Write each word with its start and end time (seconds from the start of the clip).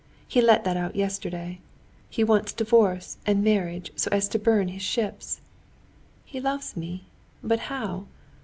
He 0.27 0.41
let 0.41 0.63
that 0.63 0.75
out 0.77 0.95
yesterday—he 0.95 2.23
wants 2.23 2.53
divorce 2.53 3.17
and 3.27 3.43
marriage 3.43 3.91
so 3.95 4.09
as 4.11 4.27
to 4.29 4.39
burn 4.39 4.69
his 4.69 4.81
ships. 4.81 5.41
He 6.25 6.39
loves 6.41 6.75
me, 6.75 7.03
but 7.43 7.59
how? 7.69 8.07